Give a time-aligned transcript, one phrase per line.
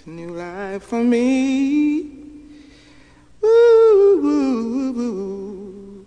[0.00, 2.08] It's a new life for me.
[3.44, 6.06] Ooh, ooh, ooh.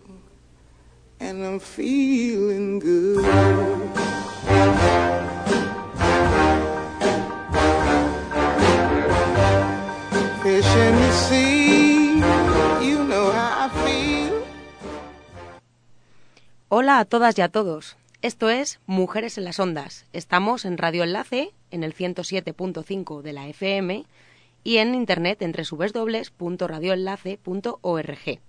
[1.19, 3.23] And I'm feeling good.
[10.41, 12.15] Fish in the sea,
[12.81, 14.43] you know how I feel.
[16.69, 17.95] Hola a todas y a todos.
[18.23, 20.05] Esto es Mujeres en las Ondas.
[20.13, 24.05] Estamos en Radio Enlace, en el 107.5 de la FM
[24.63, 28.39] y en internet en www.radioenlace.org.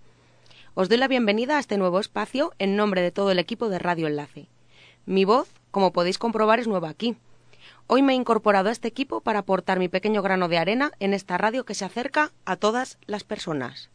[0.74, 3.80] Os doy la bienvenida a este nuevo espacio en nombre de todo el equipo de
[3.80, 4.46] Radio Enlace.
[5.06, 7.16] Mi voz, como podéis comprobar, es nueva aquí.
[7.88, 11.14] Hoy me he incorporado a este equipo para aportar mi pequeño grano de arena en
[11.14, 13.90] esta radio que se acerca a todas las personas.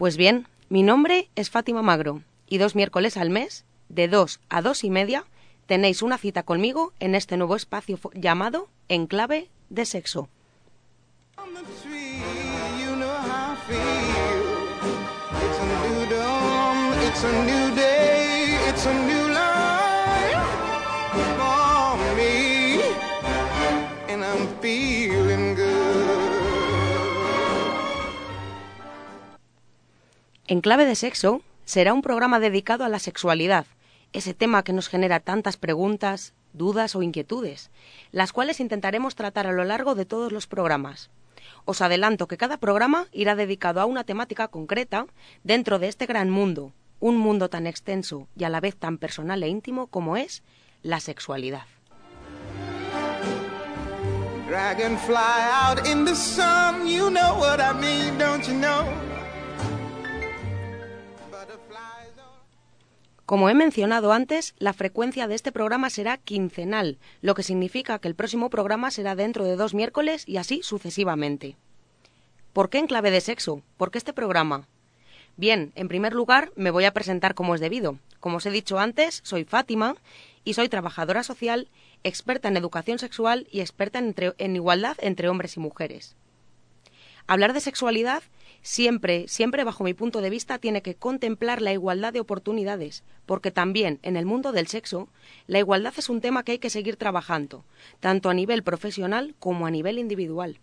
[0.00, 4.62] Pues bien, mi nombre es Fátima Magro y dos miércoles al mes, de dos a
[4.62, 5.26] dos y media,
[5.66, 10.30] tenéis una cita conmigo en este nuevo espacio llamado Enclave de Sexo.
[30.50, 33.66] Enclave de Sexo será un programa dedicado a la sexualidad,
[34.12, 37.70] ese tema que nos genera tantas preguntas, dudas o inquietudes,
[38.10, 41.08] las cuales intentaremos tratar a lo largo de todos los programas.
[41.66, 45.06] Os adelanto que cada programa irá dedicado a una temática concreta
[45.44, 49.44] dentro de este gran mundo, un mundo tan extenso y a la vez tan personal
[49.44, 50.42] e íntimo como es
[50.82, 51.66] la sexualidad.
[54.48, 56.88] Dragonfly out in the sun.
[56.88, 59.19] You know what I mean, don't you know?
[63.30, 68.08] Como he mencionado antes, la frecuencia de este programa será quincenal, lo que significa que
[68.08, 71.54] el próximo programa será dentro de dos miércoles y así sucesivamente.
[72.52, 73.62] ¿Por qué en clave de sexo?
[73.76, 74.66] ¿Por qué este programa?
[75.36, 78.00] Bien, en primer lugar, me voy a presentar como es debido.
[78.18, 79.94] Como os he dicho antes, soy Fátima
[80.42, 81.68] y soy trabajadora social,
[82.02, 86.16] experta en educación sexual y experta en, en igualdad entre hombres y mujeres.
[87.28, 88.24] Hablar de sexualidad
[88.62, 93.50] siempre, siempre bajo mi punto de vista tiene que contemplar la igualdad de oportunidades, porque
[93.50, 95.08] también en el mundo del sexo
[95.46, 97.64] la igualdad es un tema que hay que seguir trabajando,
[98.00, 100.60] tanto a nivel profesional como a nivel individual.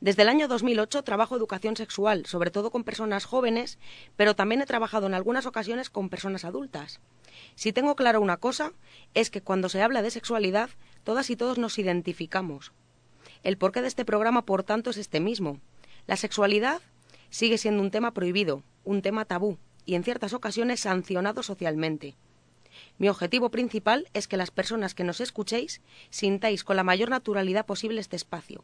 [0.00, 3.78] Desde el año 2008 trabajo educación sexual, sobre todo con personas jóvenes,
[4.16, 7.00] pero también he trabajado en algunas ocasiones con personas adultas.
[7.54, 8.72] Si tengo claro una cosa,
[9.14, 10.70] es que cuando se habla de sexualidad,
[11.04, 12.72] todas y todos nos identificamos.
[13.42, 15.60] El porqué de este programa, por tanto, es este mismo.
[16.06, 16.80] La sexualidad
[17.32, 22.14] sigue siendo un tema prohibido, un tema tabú y en ciertas ocasiones sancionado socialmente.
[22.98, 27.66] Mi objetivo principal es que las personas que nos escuchéis sintáis con la mayor naturalidad
[27.66, 28.62] posible este espacio.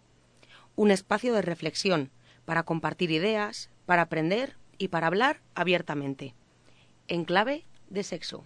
[0.76, 2.10] Un espacio de reflexión,
[2.44, 6.34] para compartir ideas, para aprender y para hablar abiertamente.
[7.08, 8.44] En clave de sexo.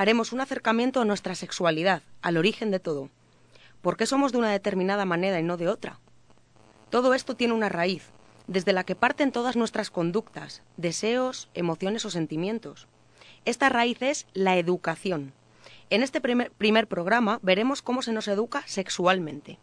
[0.00, 3.10] Haremos un acercamiento a nuestra sexualidad, al origen de todo.
[3.82, 6.00] ¿Por qué somos de una determinada manera y no de otra?
[6.88, 8.04] Todo esto tiene una raíz,
[8.46, 12.88] desde la que parten todas nuestras conductas, deseos, emociones o sentimientos.
[13.44, 15.34] Esta raíz es la educación.
[15.90, 19.58] En este primer, programa veremos cómo se nos educa sexualmente.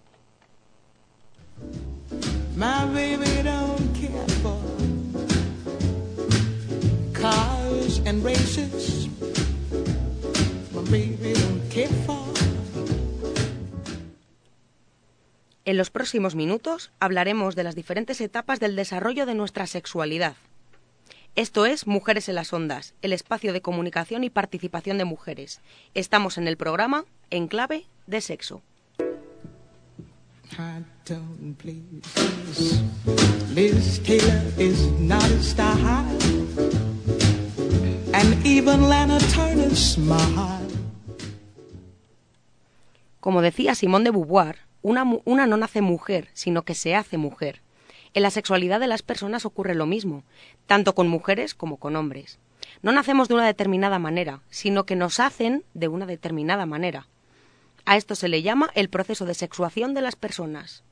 [15.68, 20.38] En los próximos minutos hablaremos de las diferentes etapas del desarrollo de nuestra sexualidad.
[21.36, 25.60] Esto es Mujeres en las Ondas, el espacio de comunicación y participación de mujeres.
[25.94, 28.62] Estamos en el programa En Clave de Sexo.
[43.20, 47.62] Como decía Simone de Beauvoir, una, una no nace mujer, sino que se hace mujer.
[48.14, 50.24] En la sexualidad de las personas ocurre lo mismo,
[50.66, 52.40] tanto con mujeres como con hombres.
[52.82, 57.08] No nacemos de una determinada manera, sino que nos hacen de una determinada manera.
[57.86, 60.84] A esto se le llama el proceso de sexuación de las personas.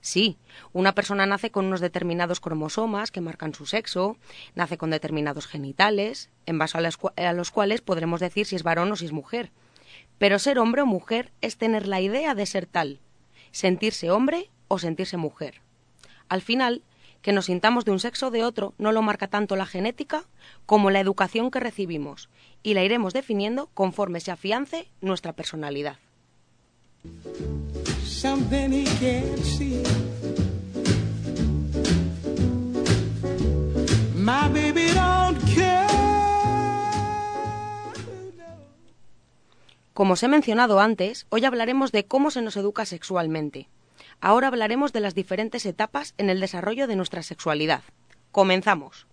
[0.00, 0.36] Sí,
[0.72, 4.18] una persona nace con unos determinados cromosomas que marcan su sexo,
[4.54, 8.96] nace con determinados genitales, en base a los cuales podremos decir si es varón o
[8.96, 9.50] si es mujer.
[10.18, 13.00] Pero ser hombre o mujer es tener la idea de ser tal,
[13.54, 15.62] sentirse hombre o sentirse mujer.
[16.28, 16.82] Al final,
[17.22, 20.24] que nos sintamos de un sexo o de otro no lo marca tanto la genética
[20.66, 22.28] como la educación que recibimos,
[22.62, 25.98] y la iremos definiendo conforme se afiance nuestra personalidad.
[39.94, 43.68] Como os he mencionado antes, hoy hablaremos de cómo se nos educa sexualmente.
[44.20, 47.82] Ahora hablaremos de las diferentes etapas en el desarrollo de nuestra sexualidad.
[48.32, 49.06] Comenzamos.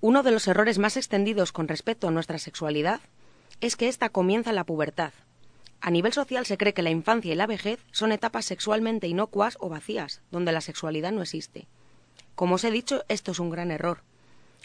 [0.00, 3.00] Uno de los errores más extendidos con respecto a nuestra sexualidad
[3.62, 5.12] es que ésta comienza en la pubertad.
[5.80, 9.56] A nivel social se cree que la infancia y la vejez son etapas sexualmente inocuas
[9.60, 11.68] o vacías, donde la sexualidad no existe.
[12.34, 14.02] Como os he dicho, esto es un gran error.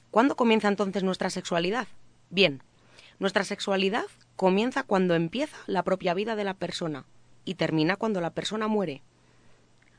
[0.09, 1.87] ¿Cuándo comienza entonces nuestra sexualidad?
[2.31, 2.63] Bien,
[3.19, 4.05] nuestra sexualidad
[4.35, 7.05] comienza cuando empieza la propia vida de la persona
[7.45, 9.03] y termina cuando la persona muere.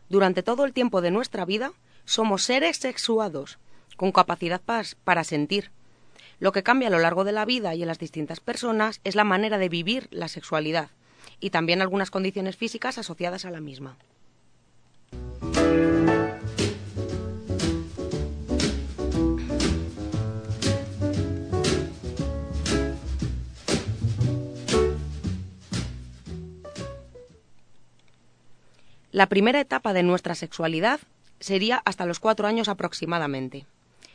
[0.09, 1.71] Durante todo el tiempo de nuestra vida
[2.05, 3.61] somos seres sexuados,
[3.97, 4.61] con capacidad
[5.05, 5.71] para sentir.
[6.40, 9.17] Lo que cambia a lo largo de la vida y en las distintas personas es
[9.17, 10.90] la manera de vivir la sexualidad
[11.40, 13.96] y también algunas condiciones físicas asociadas a la misma.
[29.11, 31.00] La primera etapa de nuestra sexualidad
[31.41, 33.67] sería hasta los cuatro años aproximadamente.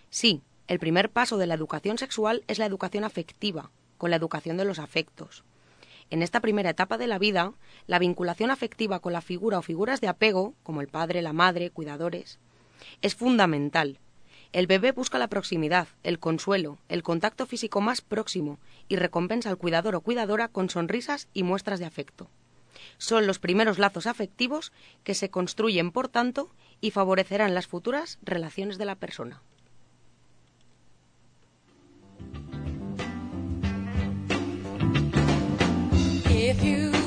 [0.09, 0.41] Sí,
[0.73, 4.65] el primer paso de la educación sexual es la educación afectiva, con la educación de
[4.65, 5.43] los afectos.
[6.09, 7.53] En esta primera etapa de la vida,
[7.85, 11.69] la vinculación afectiva con la figura o figuras de apego, como el padre, la madre,
[11.69, 12.39] cuidadores,
[13.03, 13.99] es fundamental.
[14.51, 19.59] El bebé busca la proximidad, el consuelo, el contacto físico más próximo y recompensa al
[19.59, 22.31] cuidador o cuidadora con sonrisas y muestras de afecto.
[22.97, 24.71] Son los primeros lazos afectivos
[25.03, 26.49] que se construyen, por tanto,
[26.81, 29.43] y favorecerán las futuras relaciones de la persona.
[36.35, 37.02] If you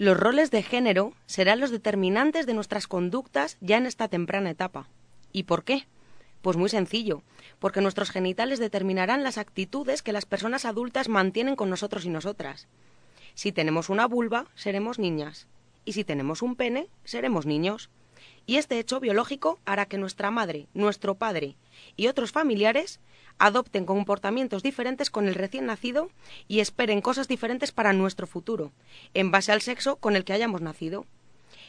[0.00, 4.88] Los roles de género serán los determinantes de nuestras conductas ya en esta temprana etapa.
[5.30, 5.86] ¿Y por qué?
[6.40, 7.22] Pues muy sencillo,
[7.58, 12.66] porque nuestros genitales determinarán las actitudes que las personas adultas mantienen con nosotros y nosotras.
[13.34, 15.48] Si tenemos una vulva, seremos niñas,
[15.84, 17.90] y si tenemos un pene, seremos niños.
[18.46, 21.56] Y este hecho biológico hará que nuestra madre, nuestro padre
[21.98, 23.00] y otros familiares
[23.38, 26.10] adopten comportamientos diferentes con el recién nacido
[26.48, 28.72] y esperen cosas diferentes para nuestro futuro,
[29.14, 31.06] en base al sexo con el que hayamos nacido.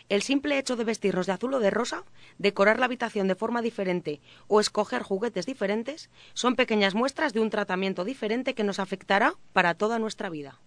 [0.09, 2.03] El simple hecho de vestirnos de azul o de rosa,
[2.37, 7.49] decorar la habitación de forma diferente o escoger juguetes diferentes son pequeñas muestras de un
[7.49, 10.59] tratamiento diferente que nos afectará para toda nuestra vida.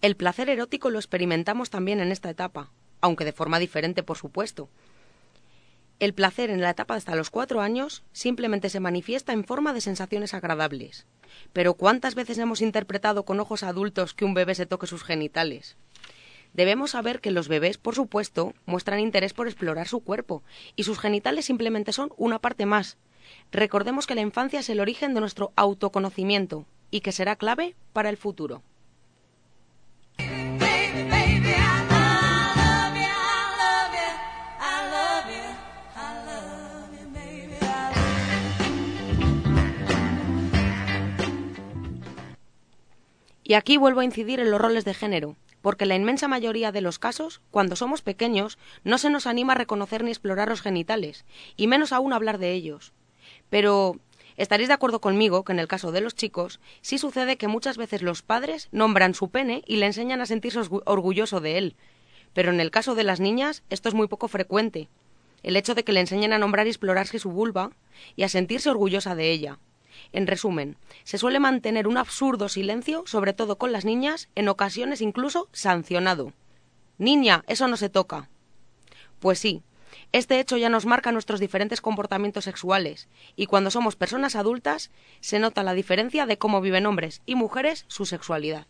[0.00, 4.68] El placer erótico lo experimentamos también en esta etapa, aunque de forma diferente, por supuesto.
[5.98, 9.80] El placer en la etapa hasta los cuatro años simplemente se manifiesta en forma de
[9.80, 11.06] sensaciones agradables.
[11.52, 15.76] Pero ¿cuántas veces hemos interpretado con ojos adultos que un bebé se toque sus genitales?
[16.54, 20.44] Debemos saber que los bebés, por supuesto, muestran interés por explorar su cuerpo,
[20.76, 22.96] y sus genitales simplemente son una parte más.
[23.50, 28.08] Recordemos que la infancia es el origen de nuestro autoconocimiento y que será clave para
[28.08, 28.62] el futuro.
[43.48, 46.82] Y aquí vuelvo a incidir en los roles de género, porque la inmensa mayoría de
[46.82, 51.24] los casos, cuando somos pequeños, no se nos anima a reconocer ni explorar los genitales,
[51.56, 52.92] y menos aún hablar de ellos.
[53.48, 53.96] Pero
[54.38, 57.76] estaréis de acuerdo conmigo que en el caso de los chicos, sí sucede que muchas
[57.76, 61.76] veces los padres nombran su pene y le enseñan a sentirse orgu- orgulloso de él.
[62.32, 64.88] Pero en el caso de las niñas, esto es muy poco frecuente.
[65.42, 67.70] El hecho de que le enseñen a nombrar y explorarse su vulva
[68.16, 69.58] y a sentirse orgullosa de ella.
[70.12, 75.00] En resumen, se suele mantener un absurdo silencio, sobre todo con las niñas, en ocasiones
[75.00, 76.32] incluso sancionado.
[76.98, 78.28] Niña, eso no se toca.
[79.18, 79.62] Pues sí,
[80.12, 85.38] este hecho ya nos marca nuestros diferentes comportamientos sexuales, y cuando somos personas adultas se
[85.38, 88.66] nota la diferencia de cómo viven hombres y mujeres su sexualidad.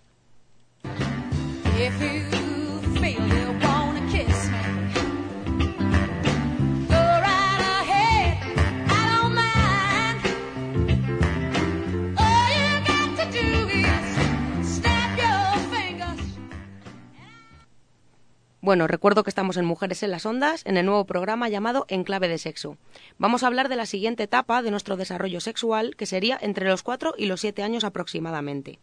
[18.68, 22.04] Bueno, recuerdo que estamos en Mujeres en las Ondas, en el nuevo programa llamado En
[22.04, 22.76] Clave de Sexo.
[23.16, 26.82] Vamos a hablar de la siguiente etapa de nuestro desarrollo sexual, que sería entre los
[26.82, 28.78] 4 y los 7 años aproximadamente.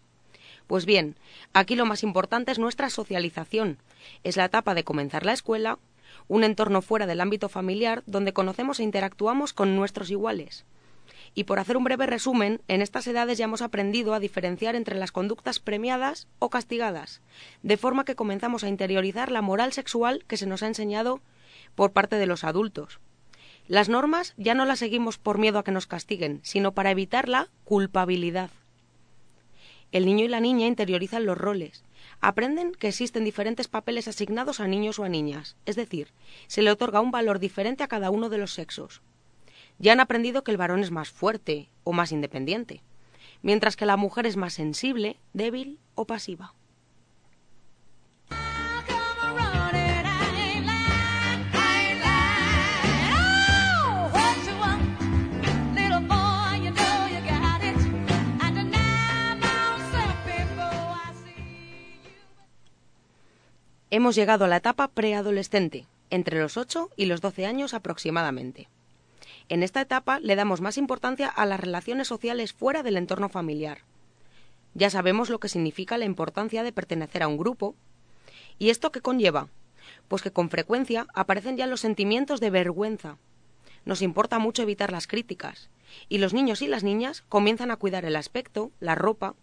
[0.66, 1.18] Pues bien,
[1.54, 3.78] aquí lo más importante es nuestra socialización.
[4.24, 5.78] Es la etapa de comenzar la escuela,
[6.28, 10.66] un entorno fuera del ámbito familiar donde conocemos e interactuamos con nuestros iguales.
[11.38, 14.96] Y por hacer un breve resumen, en estas edades ya hemos aprendido a diferenciar entre
[14.96, 17.22] las conductas premiadas o castigadas,
[17.62, 21.20] de forma que comenzamos a interiorizar la moral sexual que se nos ha enseñado
[21.76, 23.02] por parte de los adultos.
[23.68, 27.28] Las normas ya no las seguimos por miedo a que nos castiguen, sino para evitar
[27.28, 28.50] la culpabilidad.
[29.92, 31.84] El niño y la niña interiorizan los roles.
[32.22, 36.14] Aprenden que existen diferentes papeles asignados a niños o a niñas, es decir,
[36.48, 39.02] se le otorga un valor diferente a cada uno de los sexos.
[39.78, 42.82] Ya han aprendido que el varón es más fuerte o más independiente,
[43.42, 46.54] mientras que la mujer es más sensible, débil o pasiva.
[63.92, 68.68] Hemos llegado a la etapa preadolescente, entre los 8 y los 12 años aproximadamente.
[69.48, 73.80] En esta etapa le damos más importancia a las relaciones sociales fuera del entorno familiar.
[74.74, 77.76] Ya sabemos lo que significa la importancia de pertenecer a un grupo.
[78.58, 79.48] ¿Y esto qué conlleva?
[80.08, 83.18] Pues que con frecuencia aparecen ya los sentimientos de vergüenza.
[83.86, 85.70] Nos importa mucho evitar las críticas,
[86.10, 89.36] y los niños y las niñas comienzan a cuidar el aspecto, la ropa.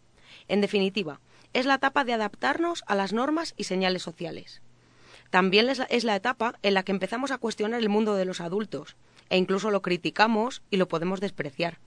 [0.49, 1.21] En definitiva,
[1.53, 4.63] es la etapa de adaptarnos a las normas y señales sociales.
[5.31, 8.97] También es la, etapa en la que empezamos a cuestionar el mundo de los adultos,
[9.33, 11.79] e incluso lo criticamos y lo podemos despreciar.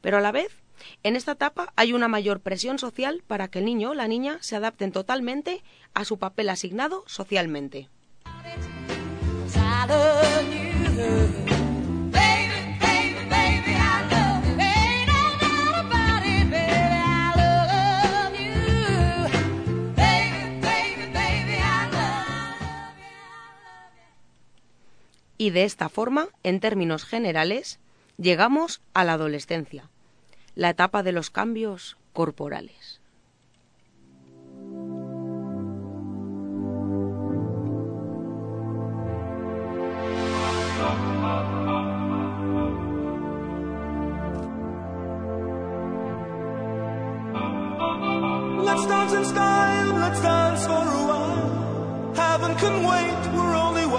[0.00, 0.62] Pero a la vez,
[1.02, 4.38] en esta etapa hay una mayor presión social para que el niño o la niña
[4.40, 5.64] se adapten totalmente
[5.94, 7.88] a su papel asignado socialmente.
[25.38, 27.78] Y de esta forma, en términos generales,
[28.16, 29.90] llegamos a la adolescencia,
[30.54, 33.00] la etapa de los cambios corporales.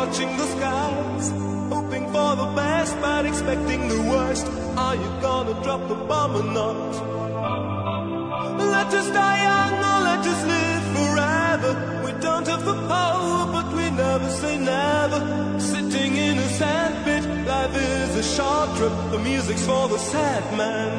[0.08, 1.30] Watching the skies.
[1.70, 4.48] Hoping for the best, but expecting the worst.
[4.78, 6.92] Are you gonna drop the bomb or not?
[8.76, 11.72] Let us die young or let us live forever.
[12.06, 15.20] We don't have the power, but we never say never.
[15.60, 18.96] Sitting in a sandpit, life is a short trip.
[19.12, 20.92] The music's for the sad man.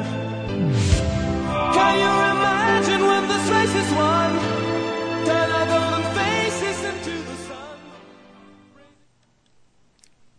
[1.75, 4.58] Can you imagine when this race is won?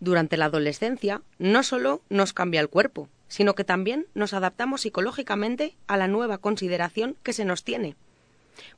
[0.00, 5.76] Durante la adolescencia no solo nos cambia el cuerpo, sino que también nos adaptamos psicológicamente
[5.87, 7.97] a la nueva consideración que se nos tiene.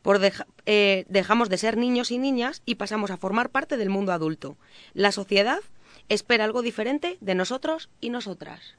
[0.02, 0.20] Por
[0.66, 4.56] eh, dejamos de ser niños y niñas y pasamos a formar parte del mundo adulto.
[4.94, 5.60] La sociedad
[6.08, 8.74] espera algo diferente de nosotros y nosotras.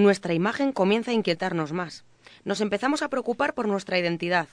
[0.00, 2.04] Nuestra imagen comienza a inquietarnos más.
[2.44, 4.48] Nos empezamos a preocupar por nuestra identidad.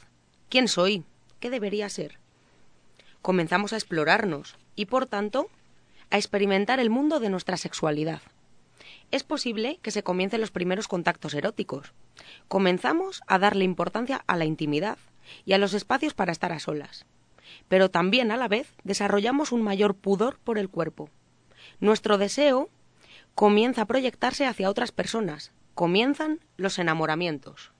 [0.50, 1.06] ¿Quién soy?
[1.40, 2.20] ¿Qué debería ser?
[3.22, 5.50] Comenzamos a explorarnos y, por tanto,
[6.10, 8.22] a experimentar el mundo de nuestra sexualidad.
[9.10, 11.94] Es posible que se comiencen los primeros contactos eróticos.
[12.50, 14.98] Comenzamos a darle importancia a la intimidad
[15.46, 17.06] y a los espacios para estar a solas.
[17.70, 21.10] Pero también a la vez desarrollamos un mayor pudor por el cuerpo.
[21.80, 22.70] Nuestro deseo
[23.38, 25.52] comienza a proyectarse hacia otras personas.
[25.76, 27.72] Comienzan los enamoramientos.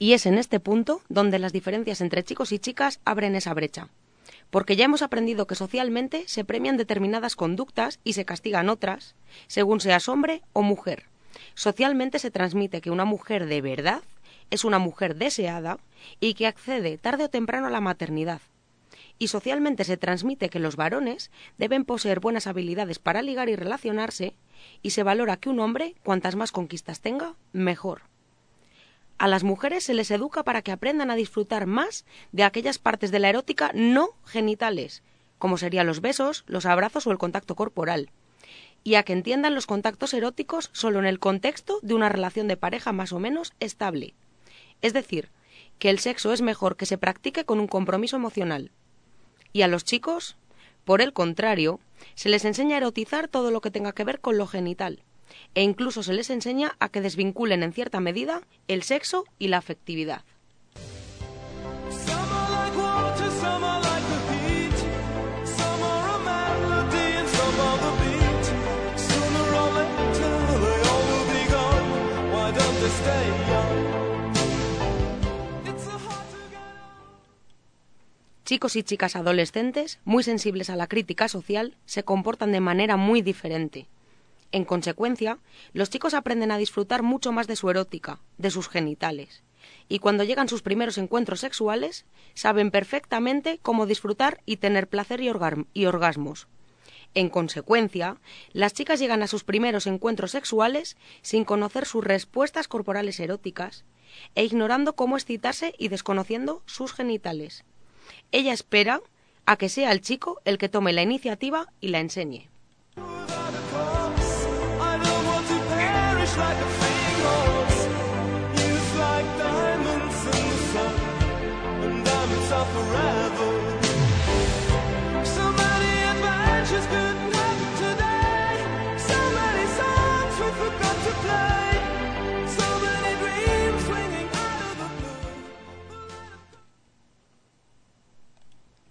[0.00, 3.90] Y es en este punto donde las diferencias entre chicos y chicas abren esa brecha.
[4.50, 9.14] Porque ya hemos aprendido que socialmente se premian determinadas conductas y se castigan otras,
[9.46, 11.06] según seas hombre o mujer.
[11.54, 14.02] Socialmente se transmite que una mujer de verdad
[14.50, 15.78] es una mujer deseada
[16.18, 18.40] y que accede tarde o temprano a la maternidad.
[19.18, 24.34] Y socialmente se transmite que los varones deben poseer buenas habilidades para ligar y relacionarse,
[24.82, 28.09] y se valora que un hombre, cuantas más conquistas tenga, mejor.
[29.20, 33.10] A las mujeres se les educa para que aprendan a disfrutar más de aquellas partes
[33.10, 35.02] de la erótica no genitales,
[35.38, 38.08] como serían los besos, los abrazos o el contacto corporal,
[38.82, 42.56] y a que entiendan los contactos eróticos solo en el contexto de una relación de
[42.56, 44.14] pareja más o menos estable.
[44.80, 45.28] Es decir,
[45.78, 48.70] que el sexo es mejor que se practique con un compromiso emocional.
[49.52, 50.38] Y a los chicos,
[50.86, 51.78] por el contrario,
[52.14, 55.02] se les enseña a erotizar todo lo que tenga que ver con lo genital,
[55.54, 59.58] e incluso se les enseña a que desvinculen en cierta medida el sexo y la
[59.58, 60.24] afectividad.
[78.50, 83.22] Chicos y chicas adolescentes, muy sensibles a la crítica social, se comportan de manera muy
[83.22, 83.86] diferente.
[84.52, 85.38] En consecuencia,
[85.72, 89.42] los chicos aprenden a disfrutar mucho más de su erótica, de sus genitales.
[89.88, 95.86] Y cuando llegan sus primeros encuentros sexuales, saben perfectamente cómo disfrutar y tener placer y,
[95.86, 96.48] orgasmos.
[97.14, 98.16] En consecuencia,
[98.52, 103.84] las chicas llegan a sus primeros encuentros sexuales sin conocer sus respuestas corporales eróticas
[104.34, 107.64] e ignorando cómo excitarse y desconociendo sus genitales.
[108.32, 109.00] Ella espera
[109.44, 112.48] a que sea el chico el que tome la iniciativa y la enseñe.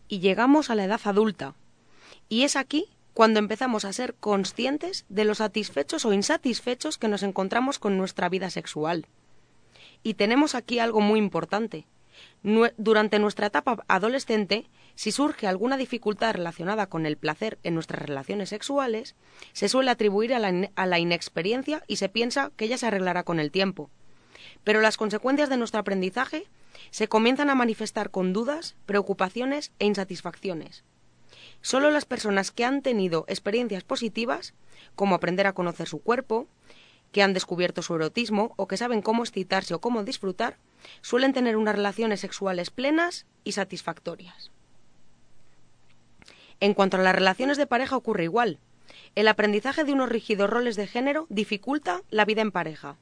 [0.09, 1.55] Y llegamos a la edad adulta.
[2.27, 7.23] Y es aquí cuando empezamos a ser conscientes de los satisfechos o insatisfechos que nos
[7.23, 9.05] encontramos con nuestra vida sexual.
[10.03, 11.85] Y tenemos aquí algo muy importante.
[12.77, 18.49] Durante nuestra etapa adolescente, si surge alguna dificultad relacionada con el placer en nuestras relaciones
[18.49, 19.15] sexuales,
[19.53, 23.23] se suele atribuir a la, a la inexperiencia y se piensa que ella se arreglará
[23.23, 23.89] con el tiempo.
[24.63, 26.47] Pero las consecuencias de nuestro aprendizaje
[26.91, 30.83] se comienzan a manifestar con dudas, preocupaciones e insatisfacciones.
[31.61, 34.53] Solo las personas que han tenido experiencias positivas,
[34.95, 36.47] como aprender a conocer su cuerpo,
[37.11, 40.57] que han descubierto su erotismo o que saben cómo excitarse o cómo disfrutar,
[41.01, 44.51] suelen tener unas relaciones sexuales plenas y satisfactorias.
[46.59, 48.59] En cuanto a las relaciones de pareja ocurre igual.
[49.15, 52.97] El aprendizaje de unos rígidos roles de género dificulta la vida en pareja.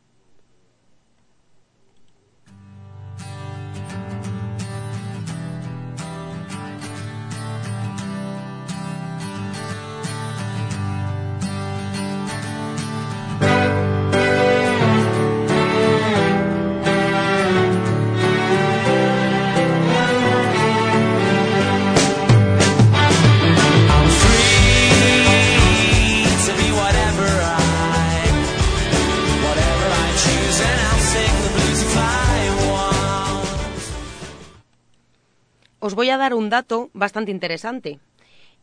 [35.97, 37.99] Voy a dar un dato bastante interesante.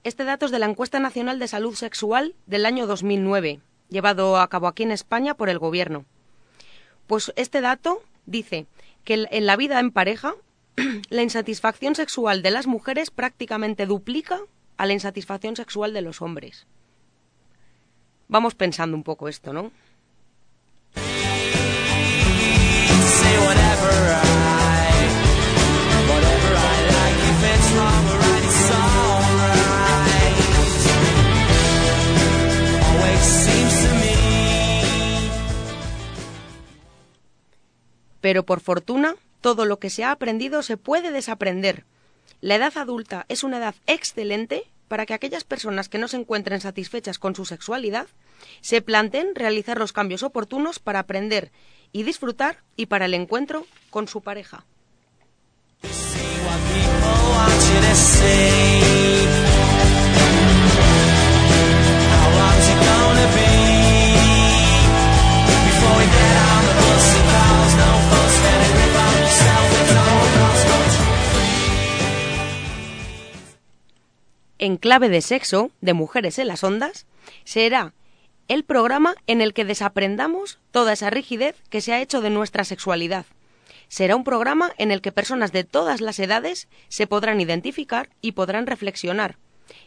[0.05, 4.47] Este dato es de la Encuesta Nacional de Salud Sexual del año 2009, llevado a
[4.47, 6.05] cabo aquí en España por el Gobierno.
[7.09, 8.67] Pues este dato dice
[9.03, 10.37] que en la vida en pareja,
[11.11, 14.39] la insatisfacción sexual de las mujeres prácticamente duplica
[14.77, 16.69] a la insatisfacción sexual de los hombres.
[18.29, 19.73] Vamos pensando un poco esto, ¿no?
[38.25, 41.85] Pero por fortuna, todo lo que se ha aprendido se puede desaprender.
[42.41, 46.63] La edad adulta es una edad excelente para que aquellas personas que no se encuentren
[46.63, 48.07] satisfechas con su sexualidad
[48.63, 51.53] se planteen realizar los cambios oportunos para aprender
[51.93, 54.65] y disfrutar y para el encuentro con su pareja.
[74.65, 77.05] En clave de sexo, de mujeres en las ondas,
[77.45, 77.93] será
[78.49, 82.65] el programa en el que desaprendamos toda esa rigidez que se ha hecho de nuestra
[82.65, 83.27] sexualidad.
[83.89, 88.33] Será un programa en el que personas de todas las edades se podrán identificar y
[88.33, 89.37] podrán reflexionar.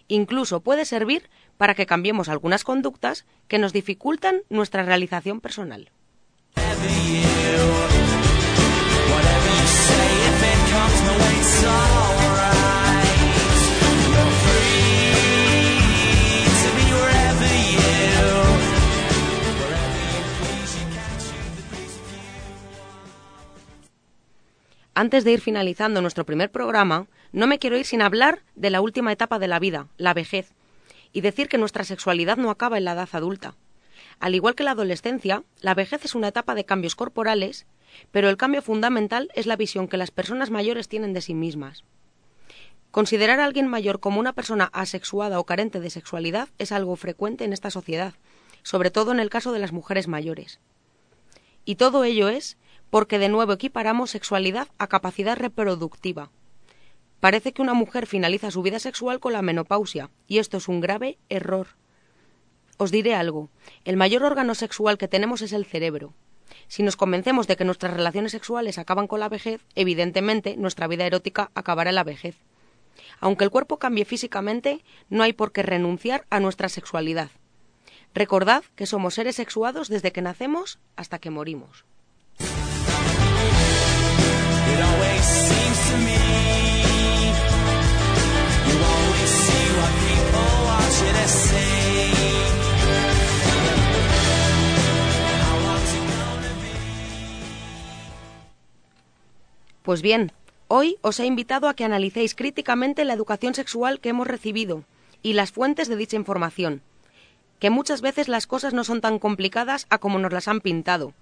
[0.08, 5.90] Incluso puede servir para que cambiemos algunas conductas que nos dificultan nuestra realización personal.
[25.00, 28.82] Antes de ir finalizando nuestro primer programa, no me quiero ir sin hablar de la
[28.82, 30.56] última etapa de la vida, la vejez,
[31.14, 33.54] y decir que nuestra sexualidad no acaba en la edad adulta.
[34.20, 37.68] Al igual que la adolescencia, la vejez es una etapa de cambios corporales,
[38.10, 41.84] pero el cambio fundamental es la visión que las personas mayores tienen de sí mismas.
[42.90, 47.44] Considerar a alguien mayor como una persona asexuada o carente de sexualidad es algo frecuente
[47.44, 48.16] en esta sociedad,
[48.64, 50.60] sobre todo en el caso de las mujeres mayores.
[51.66, 52.58] Y todo ello es
[52.90, 56.32] porque de nuevo equiparamos sexualidad a capacidad reproductiva.
[57.20, 60.82] Parece que una mujer finaliza su vida sexual con la menopausia, y esto es un
[60.82, 61.68] grave error.
[62.78, 63.50] Os diré algo,
[63.86, 66.14] el mayor órgano sexual que tenemos es el cerebro.
[66.68, 71.06] Si nos convencemos de que nuestras relaciones sexuales acaban con la vejez, evidentemente nuestra vida
[71.06, 72.36] erótica acabará en la vejez.
[73.20, 77.32] Aunque el cuerpo cambie físicamente, no hay por qué renunciar a nuestra sexualidad.
[78.14, 81.86] Recordad que somos seres sexuados desde que nacemos hasta que morimos.
[99.88, 100.34] Pues bien,
[100.68, 104.84] hoy os he invitado a que analicéis críticamente la educación sexual que hemos recibido
[105.24, 106.82] y las fuentes de dicha información,
[107.60, 111.14] que muchas veces las cosas no son tan complicadas a como nos las han pintado,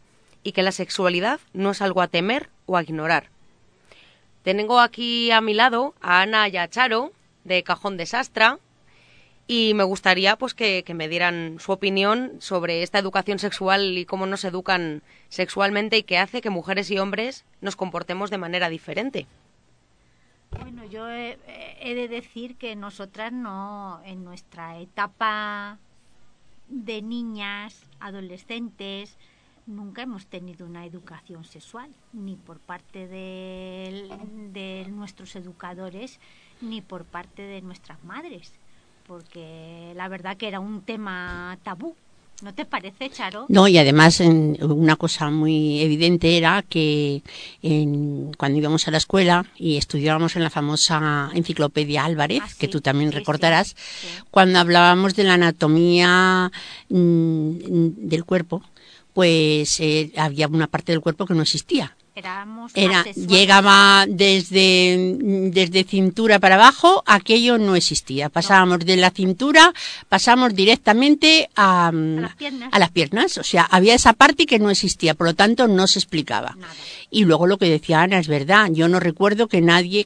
[0.41, 3.34] y que la sexualidad no es algo a temer o a ignorar.
[4.45, 7.11] Tengo aquí a mi lado a Ana y a Charo,
[7.45, 8.59] de Cajón de Sastra,
[9.47, 14.05] y me gustaría pues que, que me dieran su opinión sobre esta educación sexual y
[14.05, 18.69] cómo nos educan sexualmente y qué hace que mujeres y hombres nos comportemos de manera
[18.69, 19.25] diferente.
[20.51, 25.79] Bueno, yo he de decir que nosotras no, en nuestra etapa
[26.69, 29.17] de niñas, adolescentes,
[29.67, 34.07] nunca hemos tenido una educación sexual, ni por parte de,
[34.53, 36.19] de nuestros educadores,
[36.61, 38.51] ni por parte de nuestras madres,
[39.07, 41.95] porque la verdad que era un tema tabú.
[42.41, 43.45] ¿No te parece, Charo?
[43.47, 47.23] No, y además en- una cosa muy evidente era que
[47.61, 52.67] en- cuando íbamos a la escuela y estudiábamos en la famosa enciclopedia Álvarez, Ah, que
[52.67, 56.51] tú también sí, recordarás, sí, cuando hablábamos de la anatomía
[56.89, 57.51] mm,
[58.09, 58.61] del cuerpo,
[59.15, 61.95] pues eh, había una parte del cuerpo que no existía.
[62.15, 65.17] Éramos Era, llegaba desde,
[65.51, 68.29] desde cintura para abajo, aquello no existía.
[68.29, 69.73] Pasábamos de la cintura,
[70.09, 72.69] pasamos directamente a, las piernas.
[72.73, 73.37] a las piernas.
[73.37, 76.55] O sea, había esa parte que no existía, por lo tanto no se explicaba.
[76.57, 76.73] Nada.
[77.15, 80.05] Y luego lo que decía Ana es verdad, yo no recuerdo que nadie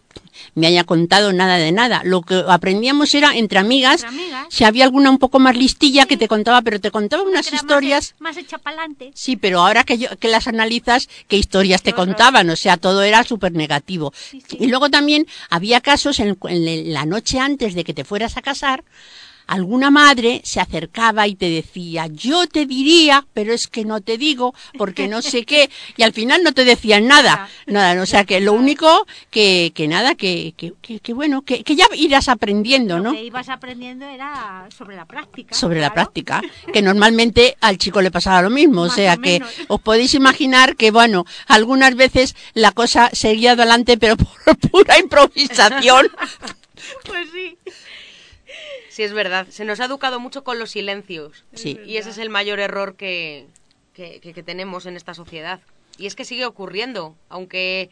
[0.53, 2.01] me haya contado nada de nada.
[2.05, 4.45] Lo que aprendíamos era entre amigas, Entre amigas.
[4.51, 7.55] si había alguna un poco más listilla que te contaba, pero te contaba unas Era
[7.57, 8.13] historias.
[8.19, 9.09] Más, hecha pa'lante.
[9.15, 12.47] Sí, pero ahora que, yo, que las analizas, ¿qué historias te contaban?
[12.51, 14.13] O sea, todo era súper negativo.
[14.15, 14.57] Sí, sí.
[14.59, 18.43] Y luego también había casos en, en la noche antes de que te fueras a
[18.43, 18.83] casar,
[19.49, 24.17] alguna madre se acercaba y te decía, yo te diría, pero es que no te
[24.17, 27.49] digo, porque no sé qué, y al final no te decían nada.
[27.65, 31.75] Nada, o sea, que lo único que, que nada, que, que, que- bueno, que, que
[31.75, 33.11] ya irás aprendiendo, Lo ¿no?
[33.13, 35.55] que ibas aprendiendo era sobre la práctica.
[35.55, 39.41] sobre la práctica, que normalmente al chico le pasaba lo mismo, o sea o que
[39.67, 46.07] os podéis imaginar que, bueno, algunas veces la cosa seguía adelante, pero por pura improvisación.
[47.05, 47.57] Pues sí.
[48.99, 49.47] Sí, es verdad.
[49.49, 51.45] Se nos ha educado mucho con los silencios.
[51.53, 51.79] Sí.
[51.85, 53.47] Y ese es el mayor error que,
[53.93, 55.61] que, que- que tenemos en esta sociedad.
[55.97, 57.15] Y es que sigue ocurriendo.
[57.29, 57.91] Aunque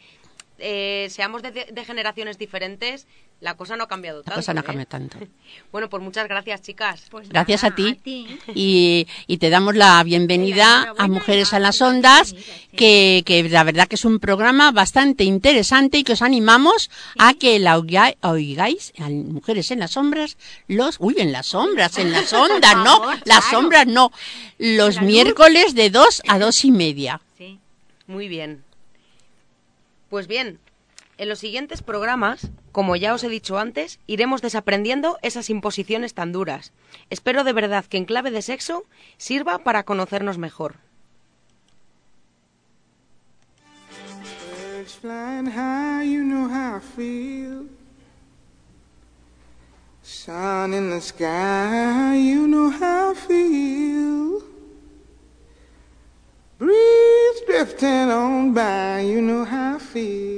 [0.58, 3.06] eh, seamos de, de generaciones diferentes,
[3.40, 4.36] la cosa no ha cambiado La tanto.
[4.38, 4.64] cosa no ¿eh?
[4.64, 5.18] cambia tanto.
[5.72, 7.04] Bueno, pues muchas gracias, chicas.
[7.10, 7.98] Pues Gracias a ti.
[8.54, 12.34] Y, y te damos la bienvenida a Mujeres la- las la Ondas,
[12.76, 17.34] que, que la verdad que es un programa bastante interesante y que os animamos a
[17.34, 20.96] que la oiga- oigáis, a Mujeres en las Sombras, los...
[21.00, 23.46] Uy, en las sombras, en las ondas, no, favor, las claro.
[23.50, 24.10] sombras no.
[24.58, 27.20] Los La miércoles de dos a dos y media.
[27.36, 27.58] Sí.
[28.06, 28.64] Muy bien.
[30.08, 30.58] Pues bien,
[31.18, 32.48] en los siguientes programas,
[32.78, 36.72] como ya os he dicho antes, iremos desaprendiendo esas imposiciones tan duras.
[37.10, 38.84] Espero de verdad que en clave de sexo
[39.16, 40.76] sirva para conocernos mejor.
[50.00, 54.40] Sun in the sky, you know how I feel.
[56.58, 60.37] Breeze drifting on by, you know how I feel.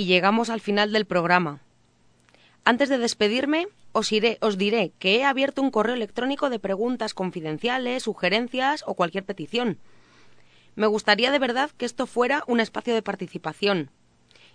[0.00, 1.60] Y llegamos al final del programa.
[2.64, 7.12] Antes de despedirme, os, iré, os diré que he abierto un correo electrónico de preguntas
[7.12, 9.76] confidenciales, sugerencias o cualquier petición.
[10.74, 13.90] Me gustaría de verdad que esto fuera un espacio de participación.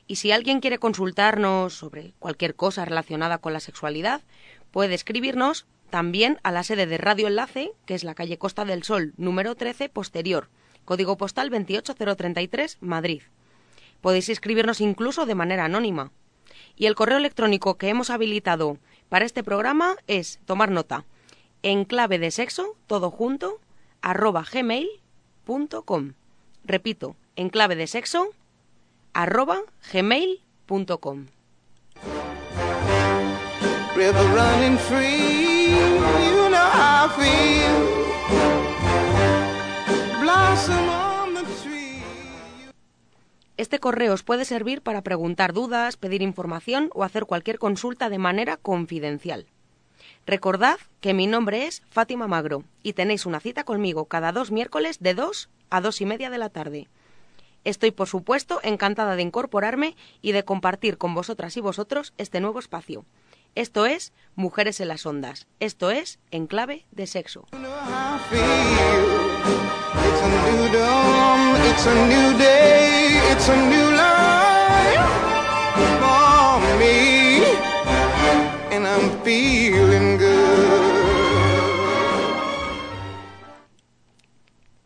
[0.07, 4.23] Y si alguien quiere consultarnos sobre cualquier cosa relacionada con la sexualidad,
[4.71, 8.81] puede escribirnos también a la sede de Radio Enlace, que es la calle Costa del
[8.81, 10.49] Sol, número 13, posterior,
[10.85, 13.21] código postal 28033, Madrid.
[14.01, 16.11] Podéis escribirnos incluso de manera anónima.
[16.75, 18.77] Y el correo electrónico que hemos habilitado
[19.09, 21.05] para este programa es, tomar nota,
[21.63, 21.85] en
[22.19, 23.59] de sexo, todo junto,
[24.01, 26.13] arroba gmail.com.
[26.63, 28.27] Repito, en clave de sexo,
[29.13, 31.25] arroba gmail.com.
[43.57, 48.17] Este correo os puede servir para preguntar dudas, pedir información o hacer cualquier consulta de
[48.17, 49.45] manera confidencial.
[50.25, 54.99] Recordad que mi nombre es Fátima Magro y tenéis una cita conmigo cada dos miércoles
[54.99, 56.89] de 2 a dos y media de la tarde.
[57.63, 62.59] Estoy, por supuesto, encantada de incorporarme y de compartir con vosotras y vosotros este nuevo
[62.59, 63.05] espacio.
[63.55, 65.47] Esto es Mujeres en las Ondas.
[65.61, 67.47] Esto es En Clave de Sexo.